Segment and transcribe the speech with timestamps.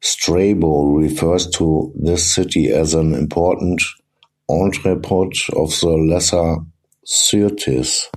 [0.00, 3.82] Strabo refers to this city as an important
[4.48, 6.58] entrepot of the Lesser
[7.04, 8.08] Syrtis.